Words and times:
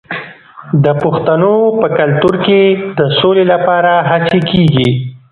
د 0.83 0.85
پښتنو 1.01 1.53
په 1.79 1.87
کلتور 1.99 2.35
کې 2.45 2.61
د 2.97 2.99
سولې 3.19 3.45
لپاره 3.53 3.93
هڅې 4.09 4.39
کیږي. 4.51 4.89